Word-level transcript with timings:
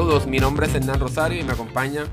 Saludos, 0.00 0.26
mi 0.26 0.38
nombre 0.38 0.66
es 0.66 0.74
Hernán 0.74 0.98
Rosario 0.98 1.38
y 1.38 1.44
me 1.44 1.52
acompaña 1.52 2.06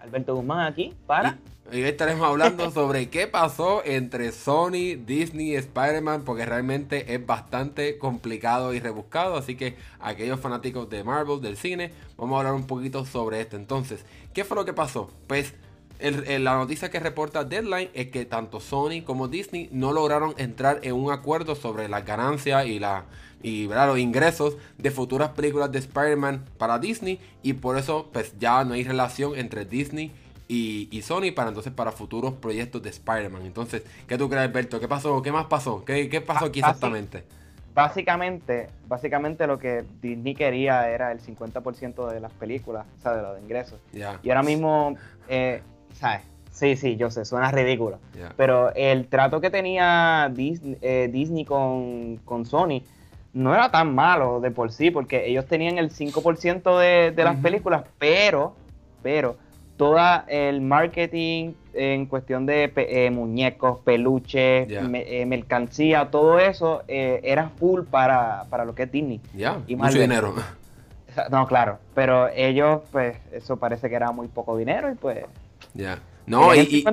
Alberto 0.00 0.34
Guzmán 0.34 0.66
aquí 0.66 0.96
para... 1.06 1.38
Y 1.70 1.76
hoy 1.76 1.84
estaremos 1.84 2.26
hablando 2.26 2.68
sobre 2.72 3.08
qué 3.08 3.28
pasó 3.28 3.84
entre 3.84 4.32
Sony, 4.32 4.96
Disney 5.06 5.52
y 5.52 5.54
Spider-Man, 5.54 6.24
porque 6.24 6.44
realmente 6.44 7.14
es 7.14 7.24
bastante 7.24 7.98
complicado 7.98 8.74
y 8.74 8.80
rebuscado. 8.80 9.36
Así 9.36 9.54
que 9.54 9.76
aquellos 10.00 10.40
fanáticos 10.40 10.90
de 10.90 11.04
Marvel, 11.04 11.40
del 11.40 11.56
cine, 11.56 11.92
vamos 12.16 12.34
a 12.34 12.38
hablar 12.40 12.54
un 12.54 12.66
poquito 12.66 13.04
sobre 13.04 13.40
esto. 13.40 13.54
Entonces, 13.54 14.04
¿qué 14.34 14.42
fue 14.42 14.56
lo 14.56 14.64
que 14.64 14.72
pasó? 14.72 15.08
Pues 15.28 15.54
la 16.00 16.54
noticia 16.56 16.90
que 16.90 17.00
reporta 17.00 17.44
Deadline 17.44 17.90
es 17.94 18.08
que 18.08 18.24
tanto 18.24 18.60
Sony 18.60 19.02
como 19.04 19.28
Disney 19.28 19.68
no 19.72 19.92
lograron 19.92 20.34
entrar 20.38 20.80
en 20.82 20.94
un 20.94 21.12
acuerdo 21.12 21.54
sobre 21.54 21.88
las 21.88 22.04
ganancias 22.04 22.66
y, 22.66 22.78
la, 22.78 23.04
y 23.42 23.66
los 23.68 23.98
ingresos 23.98 24.56
de 24.78 24.90
futuras 24.90 25.30
películas 25.30 25.70
de 25.72 25.78
Spider-Man 25.78 26.44
para 26.58 26.78
Disney. 26.78 27.20
Y 27.42 27.54
por 27.54 27.78
eso 27.78 28.08
pues 28.12 28.34
ya 28.38 28.64
no 28.64 28.74
hay 28.74 28.84
relación 28.84 29.36
entre 29.36 29.64
Disney 29.64 30.12
y, 30.52 31.02
Sony 31.02 31.32
para 31.34 31.48
entonces 31.48 31.72
para 31.72 31.92
futuros 31.92 32.34
proyectos 32.34 32.82
de 32.82 32.90
Spider-Man. 32.90 33.42
Entonces, 33.46 33.82
¿qué 34.08 34.18
tú 34.18 34.28
crees, 34.28 34.44
Alberto? 34.44 34.80
¿Qué 34.80 34.88
pasó? 34.88 35.22
¿Qué 35.22 35.30
más 35.30 35.46
pasó? 35.46 35.84
¿Qué, 35.84 36.08
qué 36.08 36.20
pasó 36.20 36.46
aquí 36.46 36.58
exactamente? 36.58 37.24
Básicamente, 37.72 38.68
básicamente 38.88 39.46
lo 39.46 39.58
que 39.60 39.84
Disney 40.02 40.34
quería 40.34 40.90
era 40.90 41.12
el 41.12 41.20
50% 41.20 42.10
de 42.10 42.20
las 42.20 42.32
películas, 42.32 42.84
o 42.98 43.02
sea, 43.02 43.14
de 43.14 43.22
los 43.22 43.40
ingresos. 43.40 43.78
Y 43.92 44.02
ahora 44.02 44.42
mismo, 44.42 44.96
eh, 45.28 45.62
¿sabes? 45.94 46.22
Sí, 46.52 46.76
sí, 46.76 46.96
yo 46.96 47.10
sé, 47.10 47.24
suena 47.24 47.50
ridículo. 47.50 47.98
Pero 48.36 48.74
el 48.74 49.06
trato 49.06 49.40
que 49.40 49.50
tenía 49.50 50.30
Disney, 50.32 50.76
eh, 50.82 51.08
Disney 51.10 51.44
con, 51.44 52.18
con, 52.24 52.44
Sony 52.44 52.82
no 53.32 53.54
era 53.54 53.70
tan 53.70 53.94
malo 53.94 54.40
de 54.40 54.50
por 54.50 54.70
sí, 54.70 54.90
porque 54.90 55.26
ellos 55.26 55.46
tenían 55.46 55.78
el 55.78 55.90
5% 55.90 56.78
de, 56.78 57.12
de 57.12 57.24
las 57.24 57.36
películas, 57.36 57.84
pero, 57.98 58.54
pero 59.02 59.36
todo 59.80 59.96
el 60.28 60.60
marketing 60.60 61.54
en 61.72 62.04
cuestión 62.04 62.44
de 62.44 62.70
eh, 62.76 63.10
muñecos, 63.10 63.78
peluches, 63.82 64.68
eh, 64.68 65.24
mercancía, 65.26 66.10
todo 66.10 66.38
eso 66.38 66.82
eh, 66.86 67.20
era 67.22 67.48
full 67.48 67.84
para, 67.84 68.44
lo 68.66 68.74
que 68.74 68.82
es 68.82 68.92
Disney. 68.92 69.22
Ya, 69.34 69.58
mucho 69.66 69.98
dinero. 69.98 70.34
No, 71.30 71.46
claro, 71.46 71.78
pero 71.94 72.28
ellos, 72.28 72.82
pues, 72.92 73.16
eso 73.32 73.56
parece 73.56 73.88
que 73.88 73.96
era 73.96 74.12
muy 74.12 74.28
poco 74.28 74.54
dinero 74.58 74.92
y 74.92 74.96
pues... 74.96 75.24
Ya. 75.74 76.00
No, 76.26 76.54
y, 76.54 76.84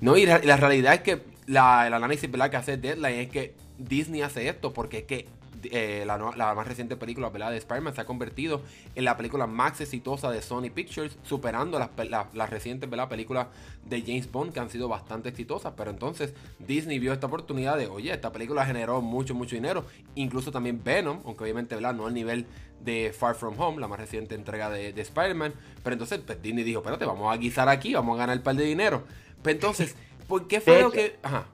no, 0.00 0.16
y 0.16 0.26
la, 0.26 0.56
realidad 0.56 0.94
es 0.94 1.00
que 1.00 1.22
la, 1.46 1.86
el 1.86 1.94
análisis 1.94 2.30
que 2.30 2.56
hace 2.56 2.76
Deadline 2.76 3.20
es 3.20 3.28
que 3.28 3.54
Disney 3.78 4.22
hace 4.22 4.48
esto 4.48 4.72
porque 4.72 4.98
es 4.98 5.04
que 5.04 5.26
eh, 5.70 6.04
la, 6.06 6.18
más 6.54 6.66
reciente 6.66 6.96
película 6.96 7.30
de 7.30 7.56
Spider-Man 7.56 7.94
se 7.94 8.00
ha 8.00 8.04
convertido 8.04 8.62
en 8.94 9.04
la 9.04 9.16
película 9.16 9.46
más 9.46 9.80
exitosa 9.80 10.30
de 10.30 10.42
Sony 10.42 10.70
Pictures, 10.74 11.16
superando 11.22 11.78
las, 11.78 11.90
las 12.34 12.50
recientes 12.50 12.88
películas 13.08 13.48
de 13.84 14.02
James 14.02 14.30
Bond 14.30 14.52
que 14.52 14.60
han 14.60 14.70
sido 14.70 14.88
bastante 14.88 15.28
exitosas. 15.28 15.74
Pero 15.76 15.90
entonces 15.90 16.34
Disney 16.58 16.98
vio 16.98 17.12
esta 17.12 17.26
oportunidad 17.26 17.76
de, 17.76 17.86
oye, 17.86 18.12
esta 18.12 18.32
película 18.32 18.64
generó 18.64 19.00
mucho, 19.00 19.34
mucho 19.34 19.56
dinero. 19.56 19.84
Incluso 20.14 20.52
también 20.52 20.82
Venom, 20.82 21.20
aunque 21.24 21.44
obviamente 21.44 21.80
no 21.80 22.06
al 22.06 22.14
nivel 22.14 22.46
de 22.80 23.14
Far 23.16 23.34
From 23.34 23.58
Home, 23.58 23.80
la 23.80 23.88
más 23.88 23.98
reciente 23.98 24.34
entrega 24.34 24.70
de, 24.70 24.88
Spider-Man. 25.00 25.54
Pero 25.82 25.94
entonces 25.94 26.20
pues, 26.24 26.40
Disney 26.42 26.64
dijo, 26.64 26.80
espérate, 26.80 27.04
vamos 27.04 27.32
a 27.32 27.36
guisar 27.36 27.68
aquí, 27.68 27.94
vamos 27.94 28.16
a 28.16 28.18
ganar 28.20 28.36
el 28.36 28.42
par 28.42 28.56
de 28.56 28.64
dinero. 28.64 29.04
Pero 29.42 29.54
entonces, 29.54 29.96
¿por 30.28 30.46
qué 30.48 30.60
fue 30.60 30.80
lo 30.80 30.90
que...? 30.90 31.16
Ajá. 31.22 31.46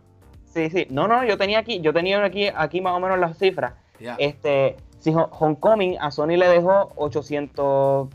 Sí, 0.52 0.68
sí. 0.70 0.86
No, 0.90 1.06
no, 1.06 1.24
yo 1.24 1.38
tenía 1.38 1.60
aquí, 1.60 1.80
yo 1.80 1.92
tenía 1.92 2.24
aquí, 2.24 2.48
aquí 2.48 2.80
más 2.80 2.94
o 2.94 3.00
menos 3.00 3.18
las 3.18 3.38
cifras. 3.38 3.74
Este, 4.18 4.76
si 4.98 5.12
Homecoming 5.14 5.96
a 6.00 6.10
Sony 6.10 6.36
le 6.36 6.48
dejó 6.48 6.92
800, 6.96 8.08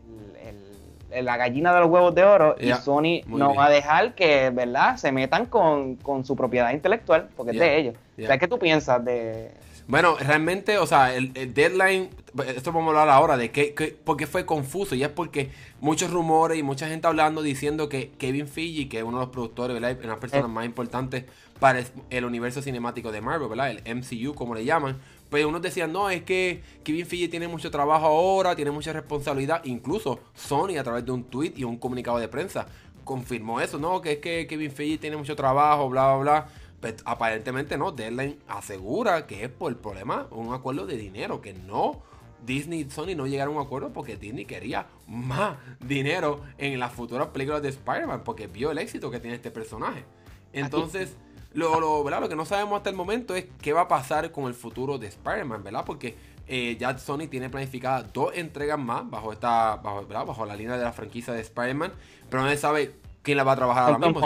la 1.21 1.37
gallina 1.37 1.73
de 1.73 1.81
los 1.81 1.89
huevos 1.89 2.15
de 2.15 2.23
oro. 2.23 2.55
Y 2.59 2.71
Sony 2.73 3.21
no 3.27 3.53
va 3.55 3.65
a 3.65 3.69
dejar 3.69 4.15
que, 4.15 4.49
¿verdad?, 4.49 4.97
se 4.97 5.11
metan 5.11 5.45
con, 5.45 5.97
su 6.23 6.35
propiedad 6.35 6.71
intelectual, 6.71 7.29
porque 7.35 7.51
es 7.51 7.59
de 7.59 7.77
ellos. 7.77 7.95
¿qué 8.15 8.47
tú 8.47 8.59
piensas 8.59 9.03
de, 9.03 9.51
bueno, 9.91 10.15
realmente, 10.15 10.77
o 10.77 10.87
sea, 10.87 11.13
el, 11.13 11.33
deadline, 11.53 12.09
esto 12.47 12.71
vamos 12.71 12.95
a 12.95 13.01
hablar 13.01 13.09
ahora 13.09 13.35
de 13.35 13.51
qué, 13.51 13.73
qué, 13.73 14.27
fue 14.27 14.45
confuso. 14.45 14.95
Y 14.95 15.03
es 15.03 15.09
porque 15.09 15.49
muchos 15.81 16.11
rumores 16.11 16.57
y 16.57 16.63
mucha 16.63 16.87
gente 16.87 17.07
hablando 17.07 17.41
diciendo 17.41 17.89
que 17.89 18.11
Kevin 18.17 18.47
Feige, 18.47 18.87
que 18.87 18.99
es 18.99 19.03
uno 19.03 19.19
de 19.19 19.25
los 19.25 19.33
productores, 19.33 19.73
¿verdad? 19.73 19.91
Una 19.91 20.01
de 20.01 20.07
las 20.07 20.17
personas 20.17 20.49
más 20.49 20.65
importantes 20.65 21.25
para 21.59 21.83
el 22.09 22.23
universo 22.25 22.61
cinemático 22.61 23.11
de 23.11 23.19
Marvel, 23.19 23.49
¿verdad? 23.49 23.71
El 23.71 23.97
MCU, 23.97 24.33
como 24.33 24.55
le 24.55 24.63
llaman. 24.63 24.97
Pues 25.31 25.45
unos 25.45 25.61
decían, 25.61 25.93
no, 25.93 26.09
es 26.09 26.23
que 26.23 26.61
Kevin 26.83 27.05
Feige 27.05 27.29
tiene 27.29 27.47
mucho 27.47 27.71
trabajo 27.71 28.05
ahora, 28.05 28.53
tiene 28.53 28.69
mucha 28.69 28.91
responsabilidad. 28.91 29.63
Incluso 29.63 30.19
Sony, 30.33 30.77
a 30.77 30.83
través 30.83 31.05
de 31.05 31.13
un 31.13 31.23
tweet 31.23 31.53
y 31.55 31.63
un 31.63 31.77
comunicado 31.77 32.19
de 32.19 32.27
prensa, 32.27 32.67
confirmó 33.05 33.61
eso, 33.61 33.79
¿no? 33.79 34.01
Que 34.01 34.11
es 34.11 34.19
que 34.19 34.45
Kevin 34.45 34.73
Feige 34.73 34.97
tiene 34.97 35.15
mucho 35.15 35.37
trabajo, 35.37 35.89
bla, 35.89 36.15
bla, 36.15 36.17
bla. 36.17 36.47
Pues, 36.81 36.95
aparentemente 37.05 37.77
no, 37.77 37.93
Deadline 37.93 38.39
asegura 38.49 39.25
que 39.25 39.45
es 39.45 39.49
por 39.49 39.71
el 39.71 39.77
problema, 39.77 40.27
un 40.31 40.53
acuerdo 40.53 40.85
de 40.85 40.97
dinero, 40.97 41.39
que 41.39 41.53
no 41.53 42.01
Disney 42.45 42.81
y 42.81 42.89
Sony 42.89 43.15
no 43.15 43.25
llegaron 43.25 43.55
a 43.55 43.61
un 43.61 43.65
acuerdo 43.65 43.93
porque 43.93 44.17
Disney 44.17 44.43
quería 44.43 44.87
más 45.07 45.55
dinero 45.79 46.41
en 46.57 46.77
las 46.77 46.91
futuras 46.91 47.27
películas 47.27 47.61
de 47.61 47.69
Spider-Man 47.69 48.23
porque 48.25 48.47
vio 48.47 48.71
el 48.71 48.79
éxito 48.79 49.09
que 49.09 49.21
tiene 49.21 49.37
este 49.37 49.49
personaje. 49.49 50.03
Entonces, 50.51 51.15
lo, 51.53 51.79
lo, 51.79 52.09
lo 52.09 52.29
que 52.29 52.35
no 52.35 52.45
sabemos 52.45 52.77
hasta 52.77 52.89
el 52.89 52.95
momento 52.95 53.35
es 53.35 53.45
qué 53.61 53.73
va 53.73 53.81
a 53.81 53.87
pasar 53.87 54.31
con 54.31 54.45
el 54.45 54.53
futuro 54.53 54.97
de 54.97 55.07
Spider-Man, 55.07 55.63
¿verdad? 55.63 55.83
Porque 55.85 56.15
eh, 56.47 56.77
ya 56.79 56.97
Sony 56.97 57.27
tiene 57.29 57.49
planificadas 57.49 58.11
dos 58.13 58.31
entregas 58.35 58.79
más 58.79 59.09
bajo 59.09 59.31
esta 59.31 59.77
bajo, 59.77 60.05
bajo 60.05 60.45
la 60.45 60.55
línea 60.55 60.77
de 60.77 60.83
la 60.83 60.93
franquicia 60.93 61.33
de 61.33 61.41
Spider-Man, 61.41 61.91
pero 62.29 62.43
no 62.43 62.49
se 62.49 62.57
sabe 62.57 62.95
quién 63.21 63.37
la 63.37 63.43
va 63.43 63.53
a 63.53 63.55
trabajar 63.55 63.83
ahora 63.85 64.07
mismo. 64.07 64.21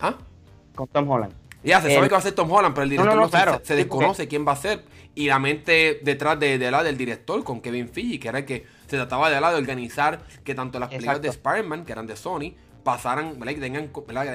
¿Ah? 0.00 0.14
Con 0.74 0.88
Tom 0.88 1.08
Holland. 1.08 1.32
Ya, 1.62 1.80
se 1.80 1.94
sabe 1.94 2.08
que 2.08 2.12
va 2.12 2.18
a 2.18 2.22
ser 2.22 2.34
Tom 2.34 2.50
Holland, 2.50 2.74
pero 2.74 2.84
el 2.84 2.90
director 2.90 3.16
no, 3.16 3.60
se, 3.62 3.74
desconoce 3.74 4.28
quién 4.28 4.46
va 4.46 4.52
a 4.52 4.56
ser. 4.56 4.84
Y 5.14 5.28
la 5.28 5.38
mente 5.38 6.00
detrás 6.02 6.38
de, 6.38 6.58
la 6.58 6.82
del 6.82 6.98
director 6.98 7.42
con 7.42 7.60
Kevin 7.60 7.88
Feige, 7.88 8.20
que 8.20 8.28
era 8.28 8.38
el 8.40 8.44
que 8.44 8.66
se 8.86 8.96
trataba 8.96 9.30
de, 9.30 9.40
la 9.40 9.50
de 9.50 9.56
organizar 9.56 10.20
que 10.44 10.54
tanto 10.54 10.78
las 10.78 10.90
películas 10.90 11.22
de 11.22 11.28
Spider-Man, 11.28 11.86
que 11.86 11.92
eran 11.92 12.06
de 12.06 12.16
Sony, 12.16 12.52
pasaran, 12.82 13.40
Que 13.40 13.54
tengan, 13.54 13.90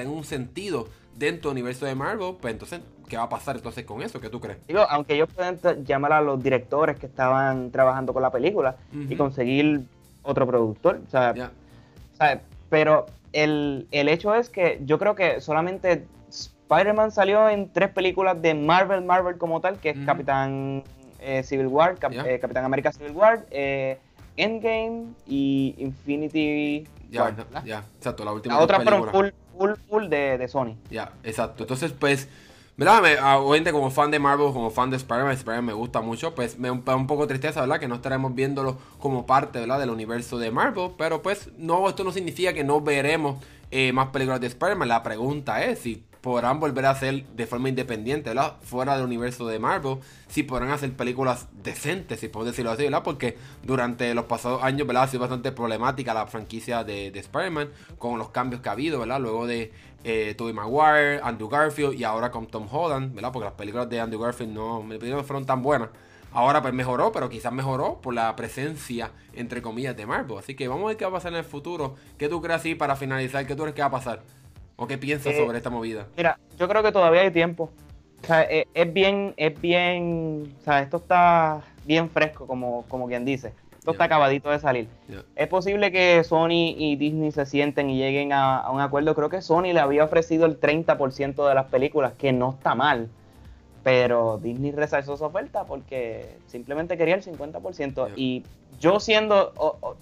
un 0.08 0.24
sentido 0.24 0.88
dentro 1.20 1.50
del 1.50 1.58
universo 1.58 1.86
de 1.86 1.94
Marvel. 1.94 2.34
Pues 2.40 2.52
entonces, 2.52 2.80
¿qué 3.08 3.16
va 3.16 3.24
a 3.24 3.28
pasar 3.28 3.54
entonces 3.54 3.84
con 3.84 4.02
eso? 4.02 4.20
¿Qué 4.20 4.28
tú 4.28 4.40
crees? 4.40 4.58
Digo, 4.66 4.84
aunque 4.88 5.14
ellos 5.14 5.28
pueden 5.32 5.84
llamar 5.84 6.14
a 6.14 6.20
los 6.20 6.42
directores 6.42 6.98
que 6.98 7.06
estaban 7.06 7.70
trabajando 7.70 8.12
con 8.12 8.22
la 8.22 8.30
película 8.30 8.76
y 8.92 9.14
conseguir 9.14 9.82
otro 10.22 10.46
productor. 10.46 11.00
O 11.06 11.10
sea, 11.10 11.34
pero 12.68 13.06
el, 13.32 13.86
el 13.92 14.08
hecho 14.08 14.34
es 14.34 14.48
que 14.48 14.80
yo 14.84 14.98
creo 14.98 15.14
que 15.14 15.40
solamente 15.40 16.06
Spider-Man 16.30 17.12
salió 17.12 17.48
en 17.48 17.70
tres 17.70 17.90
películas 17.90 18.40
de 18.40 18.54
Marvel, 18.54 19.04
Marvel 19.04 19.38
como 19.38 19.60
tal, 19.60 19.78
que 19.78 19.90
es 19.90 19.98
Capitán 20.06 20.82
eh, 21.20 21.42
Civil 21.42 21.66
War, 21.66 21.96
eh, 22.10 22.38
Capitán 22.40 22.64
América 22.64 22.92
Civil 22.92 23.12
War, 23.12 23.44
eh, 23.50 23.98
Endgame 24.36 25.06
y 25.26 25.74
Infinity 25.78 26.86
ya, 27.10 27.34
Ya, 27.64 27.84
exacto, 27.96 28.24
la 28.24 28.32
última. 28.32 28.54
La 28.54 28.60
otra 28.62 28.80
fueron 28.80 29.08
full, 29.10 29.26
full, 29.60 29.72
full 29.88 30.08
de, 30.08 30.38
de 30.38 30.48
Sony. 30.48 30.76
Ya, 30.90 31.12
exacto. 31.22 31.64
Entonces, 31.64 31.92
pues, 31.92 32.28
¿verdad? 32.78 33.02
Me, 33.02 33.18
ah, 33.20 33.38
obviamente 33.38 33.72
como 33.72 33.90
fan 33.90 34.10
de 34.10 34.18
Marvel, 34.18 34.52
como 34.54 34.70
fan 34.70 34.90
de 34.90 34.96
Spider-Man, 34.96 35.32
Spider-Man 35.32 35.66
me 35.66 35.72
gusta 35.74 36.00
mucho, 36.00 36.34
pues 36.34 36.58
me 36.58 36.68
da 36.68 36.96
un 36.96 37.06
poco 37.06 37.26
tristeza, 37.26 37.60
¿verdad? 37.60 37.78
Que 37.78 37.88
no 37.88 37.96
estaremos 37.96 38.34
viéndolo 38.34 38.78
como 38.98 39.26
parte, 39.26 39.60
¿verdad? 39.60 39.78
Del 39.78 39.90
universo 39.90 40.38
de 40.38 40.50
Marvel, 40.50 40.92
pero 40.96 41.20
pues 41.20 41.50
no, 41.58 41.86
esto 41.88 42.04
no 42.04 42.12
significa 42.12 42.54
que 42.54 42.64
no 42.64 42.80
veremos 42.80 43.36
más 43.92 44.08
películas 44.08 44.40
de 44.40 44.46
Spider-Man. 44.48 44.88
La 44.88 45.02
pregunta 45.02 45.62
es 45.62 45.80
si 45.80 46.02
podrán 46.20 46.60
volver 46.60 46.86
a 46.86 46.90
hacer 46.90 47.26
de 47.26 47.46
forma 47.46 47.68
independiente, 47.68 48.30
¿verdad? 48.30 48.56
Fuera 48.62 48.96
del 48.96 49.04
universo 49.04 49.46
de 49.46 49.58
Marvel, 49.58 49.98
si 50.28 50.42
podrán 50.42 50.70
hacer 50.70 50.92
películas 50.92 51.48
decentes, 51.62 52.20
si 52.20 52.28
puedo 52.28 52.46
decirlo 52.46 52.70
así, 52.70 52.84
¿verdad? 52.84 53.02
Porque 53.02 53.38
durante 53.62 54.14
los 54.14 54.26
pasados 54.26 54.62
años, 54.62 54.86
¿verdad? 54.86 55.04
Ha 55.04 55.08
sido 55.08 55.20
bastante 55.20 55.52
problemática 55.52 56.12
la 56.12 56.26
franquicia 56.26 56.84
de, 56.84 57.10
de 57.10 57.18
Spider-Man 57.20 57.70
con 57.98 58.18
los 58.18 58.30
cambios 58.30 58.60
que 58.60 58.68
ha 58.68 58.72
habido, 58.72 59.00
¿verdad? 59.00 59.20
Luego 59.20 59.46
de 59.46 59.72
eh, 60.04 60.34
Tobey 60.36 60.52
Maguire, 60.52 61.20
Andrew 61.22 61.48
Garfield 61.48 61.98
y 61.98 62.04
ahora 62.04 62.30
con 62.30 62.46
Tom 62.46 62.66
Holland, 62.70 63.14
¿verdad? 63.14 63.32
Porque 63.32 63.44
las 63.46 63.54
películas 63.54 63.88
de 63.88 64.00
Andrew 64.00 64.20
Garfield 64.20 64.52
no, 64.52 64.82
no 64.82 65.24
fueron 65.24 65.46
tan 65.46 65.62
buenas. 65.62 65.88
Ahora 66.32 66.62
pues 66.62 66.72
mejoró, 66.72 67.10
pero 67.10 67.28
quizás 67.28 67.52
mejoró 67.52 68.00
por 68.00 68.14
la 68.14 68.36
presencia, 68.36 69.10
entre 69.32 69.62
comillas, 69.62 69.96
de 69.96 70.06
Marvel. 70.06 70.38
Así 70.38 70.54
que 70.54 70.68
vamos 70.68 70.84
a 70.84 70.88
ver 70.88 70.96
qué 70.96 71.04
va 71.04 71.10
a 71.10 71.14
pasar 71.14 71.32
en 71.32 71.38
el 71.38 71.44
futuro. 71.44 71.96
¿Qué 72.18 72.28
tú 72.28 72.40
crees 72.40 72.60
así 72.60 72.76
para 72.76 72.94
finalizar? 72.94 73.46
¿Qué 73.46 73.56
tú 73.56 73.62
crees 73.62 73.74
que 73.74 73.82
va 73.82 73.88
a 73.88 73.90
pasar? 73.90 74.22
¿O 74.80 74.86
qué 74.86 74.96
piensas 74.96 75.34
eh, 75.34 75.36
sobre 75.36 75.58
esta 75.58 75.68
movida? 75.68 76.06
Mira, 76.16 76.38
yo 76.58 76.66
creo 76.66 76.82
que 76.82 76.90
todavía 76.90 77.20
hay 77.20 77.30
tiempo. 77.30 77.70
O 78.22 78.26
sea, 78.26 78.44
eh, 78.44 78.66
es, 78.72 78.90
bien, 78.90 79.34
es 79.36 79.60
bien, 79.60 80.54
o 80.58 80.64
sea, 80.64 80.80
esto 80.80 80.96
está 80.96 81.60
bien 81.84 82.08
fresco, 82.08 82.46
como, 82.46 82.86
como 82.88 83.06
quien 83.06 83.26
dice. 83.26 83.52
Esto 83.78 83.92
está 83.92 84.04
acabadito 84.04 84.50
de 84.50 84.58
salir. 84.58 84.88
Es 85.36 85.48
posible 85.48 85.92
que 85.92 86.24
Sony 86.24 86.74
y 86.78 86.96
Disney 86.96 87.30
se 87.30 87.44
sienten 87.44 87.90
y 87.90 87.98
lleguen 87.98 88.32
a, 88.32 88.58
a, 88.58 88.70
un 88.70 88.80
acuerdo. 88.80 89.14
Creo 89.14 89.28
que 89.28 89.42
Sony 89.42 89.72
le 89.74 89.80
había 89.80 90.02
ofrecido 90.02 90.46
el 90.46 90.58
30% 90.58 91.46
de 91.46 91.54
las 91.54 91.66
películas, 91.66 92.14
que 92.14 92.32
no 92.32 92.50
está 92.50 92.74
mal. 92.74 93.10
Pero 93.84 94.38
Disney 94.42 94.72
rechazó 94.72 95.16
su 95.18 95.24
oferta 95.24 95.64
porque 95.64 96.36
simplemente 96.46 96.96
quería 96.96 97.16
el 97.16 97.22
50%. 97.22 98.12
Y 98.16 98.44
yo 98.80 98.98
siendo, 98.98 99.52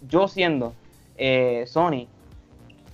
yo 0.08 0.28
siendo 0.28 0.72
eh, 1.16 1.64
Sony, 1.66 2.06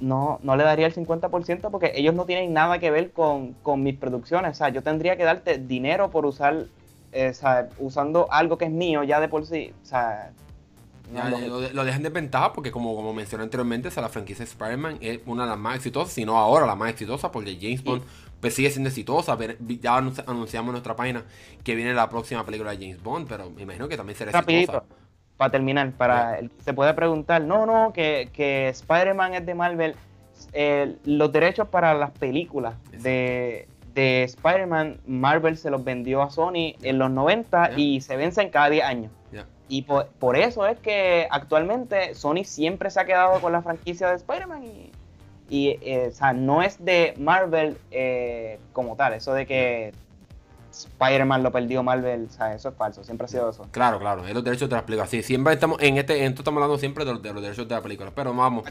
no, 0.00 0.40
no 0.42 0.56
le 0.56 0.64
daría 0.64 0.86
el 0.86 0.94
50% 0.94 1.70
porque 1.70 1.92
ellos 1.94 2.14
no 2.14 2.24
tienen 2.26 2.52
nada 2.52 2.78
que 2.78 2.90
ver 2.90 3.12
con, 3.12 3.56
mis 3.78 3.96
producciones. 3.96 4.52
O 4.52 4.54
sea, 4.54 4.68
yo 4.68 4.82
tendría 4.82 5.16
que 5.16 5.24
darte 5.24 5.58
dinero 5.58 6.10
por 6.10 6.26
usar, 6.26 6.66
eh, 7.12 7.32
usando 7.78 8.30
algo 8.30 8.58
que 8.58 8.66
es 8.66 8.70
mío 8.70 9.04
ya 9.04 9.20
de 9.20 9.28
por 9.28 9.46
sí. 9.46 9.72
O 9.82 9.86
sea, 9.86 10.32
lo, 11.72 11.84
dejan 11.84 12.02
de 12.02 12.08
ventaja 12.08 12.52
porque 12.52 12.70
como, 12.70 12.94
como 12.96 13.12
mencioné 13.12 13.44
anteriormente, 13.44 13.88
o 13.94 14.00
la 14.00 14.08
franquicia 14.08 14.44
Spider-Man 14.44 14.98
es 15.00 15.20
una 15.26 15.44
de 15.44 15.50
las 15.50 15.58
más 15.58 15.76
exitosas, 15.76 16.12
si 16.12 16.24
no 16.24 16.38
ahora 16.38 16.66
la 16.66 16.74
más 16.74 16.90
exitosa, 16.90 17.30
porque 17.30 17.58
James 17.60 17.84
Bond 17.84 18.02
pues, 18.40 18.54
sigue 18.54 18.70
siendo 18.70 18.88
exitosa. 18.88 19.36
Ya 19.80 19.96
anunciamos 19.96 20.68
en 20.68 20.72
nuestra 20.72 20.96
página 20.96 21.24
que 21.62 21.74
viene 21.74 21.92
la 21.94 22.08
próxima 22.08 22.44
película 22.44 22.70
de 22.70 22.78
James 22.78 23.02
Bond, 23.02 23.28
pero 23.28 23.50
me 23.50 23.62
imagino 23.62 23.88
que 23.88 23.96
también 23.96 24.16
será 24.16 24.38
exitosa. 24.38 24.84
Para 25.36 25.50
terminar, 25.50 25.90
para 25.92 26.38
se 26.60 26.72
puede 26.72 26.94
preguntar, 26.94 27.42
no, 27.42 27.66
no, 27.66 27.92
que, 27.92 28.30
que 28.32 28.68
Spider-Man 28.68 29.34
es 29.34 29.46
de 29.46 29.54
Marvel. 29.54 29.96
Eh, 30.52 30.96
los 31.04 31.32
derechos 31.32 31.68
para 31.68 31.94
las 31.94 32.10
películas 32.12 32.74
de, 33.02 33.68
de 33.94 34.24
Spider-Man, 34.24 35.00
Marvel 35.06 35.56
se 35.56 35.70
los 35.70 35.82
vendió 35.82 36.22
a 36.22 36.30
Sony 36.30 36.74
en 36.82 36.98
los 36.98 37.10
90 37.10 37.72
y 37.76 38.00
se 38.00 38.16
vencen 38.16 38.50
cada 38.50 38.70
10 38.70 38.84
años. 38.84 39.12
Y 39.66 39.82
por, 39.82 40.36
eso 40.36 40.66
es 40.66 40.78
que 40.78 41.26
actualmente 41.30 42.14
Sony 42.14 42.44
siempre 42.44 42.90
se 42.90 43.00
ha 43.00 43.06
quedado 43.06 43.40
con 43.40 43.50
la 43.52 43.62
franquicia 43.62 44.10
de 44.10 44.16
Spider-Man 44.16 44.62
y, 45.48 45.78
eh, 45.80 46.08
o 46.10 46.12
sea, 46.12 46.32
no 46.34 46.62
es 46.62 46.84
de 46.84 47.14
Marvel 47.18 47.78
eh, 47.90 48.58
como 48.72 48.94
tal, 48.96 49.14
eso 49.14 49.32
de 49.32 49.46
que 49.46 49.92
Spider-Man 50.80 51.42
lo 51.42 51.52
perdió 51.52 51.82
Marvel, 51.82 52.26
o 52.28 52.32
sea, 52.32 52.54
eso 52.54 52.70
es 52.70 52.74
falso, 52.74 53.04
siempre 53.04 53.26
ha 53.26 53.28
sido 53.28 53.50
eso. 53.50 53.66
Claro, 53.70 53.98
claro, 53.98 54.26
es 54.26 54.34
los 54.34 54.44
derechos 54.44 54.68
de 54.68 54.76
la 54.76 54.84
película. 54.84 55.06
Sí, 55.06 55.22
siempre 55.22 55.54
estamos, 55.54 55.80
en 55.80 55.98
este, 55.98 56.18
en 56.18 56.30
esto 56.30 56.42
estamos 56.42 56.62
hablando 56.62 56.78
siempre 56.78 57.04
de 57.04 57.12
los, 57.12 57.22
derechos 57.22 57.68
de 57.68 57.74
la 57.74 57.82
película, 57.82 58.10
pero 58.14 58.34
vamos. 58.34 58.64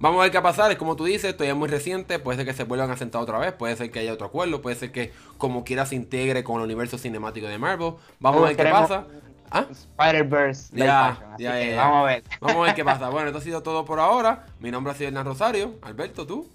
Vamos 0.00 0.20
a 0.20 0.22
ver 0.22 0.30
qué 0.30 0.38
va 0.38 0.50
a 0.50 0.52
pasar, 0.52 0.70
es 0.70 0.78
como 0.78 0.94
tú 0.94 1.06
dices, 1.06 1.30
esto 1.30 1.42
ya 1.42 1.50
es 1.50 1.56
muy 1.56 1.68
reciente, 1.68 2.20
puede 2.20 2.36
ser 2.36 2.46
que 2.46 2.52
se 2.52 2.62
vuelvan 2.62 2.88
a 2.88 2.96
sentar 2.96 3.20
otra 3.20 3.38
vez, 3.38 3.52
puede 3.52 3.74
ser 3.74 3.90
que 3.90 3.98
haya 3.98 4.12
otro 4.12 4.28
acuerdo, 4.28 4.62
puede 4.62 4.76
ser 4.76 4.92
que 4.92 5.12
como 5.38 5.64
quiera 5.64 5.86
se 5.86 5.96
integre 5.96 6.44
con 6.44 6.58
el 6.58 6.62
universo 6.62 6.98
cinemático 6.98 7.48
de 7.48 7.58
Marvel. 7.58 7.94
Vamos 8.20 8.42
a 8.42 8.46
ver 8.46 8.56
qué 8.56 8.64
pasa. 8.64 9.06
¿Ah? 9.50 9.66
Spider-Verse. 9.70 10.76
Ya, 10.76 11.36
ya, 11.38 11.76
Vamos 11.76 11.96
a 11.96 12.02
ver. 12.04 12.22
Vamos 12.40 12.56
a 12.56 12.60
ver 12.66 12.74
qué 12.74 12.84
pasa. 12.84 13.08
Bueno, 13.18 13.28
esto 13.28 13.38
ha 13.38 13.42
sido 13.42 13.62
todo 13.62 13.84
por 13.84 13.98
ahora. 13.98 14.46
Mi 14.60 14.70
nombre 14.70 14.92
ha 14.92 14.96
sido 14.96 15.08
Hernán 15.08 15.26
Rosario. 15.26 15.74
Alberto, 15.82 16.26
¿tú? 16.26 16.48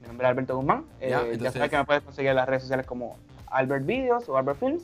Mi 0.00 0.06
nombre 0.06 0.26
es 0.26 0.30
Alberto 0.30 0.56
Guzmán. 0.56 0.84
Ya, 1.00 1.22
eh, 1.22 1.38
sabes 1.50 1.70
que 1.70 1.76
me 1.76 1.84
puedes 1.84 2.02
conseguir 2.02 2.30
en 2.30 2.36
las 2.36 2.46
redes 2.46 2.62
sociales 2.62 2.86
como 2.86 3.16
Albert 3.50 3.86
Videos 3.86 4.28
o 4.28 4.36
Albert 4.36 4.58
Films. 4.60 4.82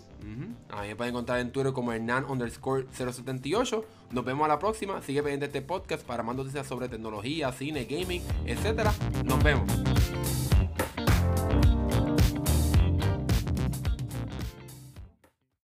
Mí 0.82 0.88
me 0.88 0.96
pueden 0.96 1.14
encontrar 1.14 1.40
en 1.40 1.50
Twitter 1.50 1.72
como 1.72 1.93
Hernán 1.93 2.25
underscore 2.28 2.87
078. 2.93 3.84
Nos 4.11 4.25
vemos 4.25 4.44
a 4.44 4.49
la 4.49 4.58
próxima. 4.58 5.00
Sigue 5.02 5.22
pendiente 5.22 5.46
este 5.46 5.62
podcast 5.62 6.05
para 6.05 6.22
más 6.22 6.37
noticias 6.37 6.66
sobre 6.66 6.88
tecnología, 6.88 7.52
cine, 7.52 7.84
gaming, 7.84 8.22
etc. 8.46 8.90
Nos 9.25 9.43
vemos. 9.43 9.94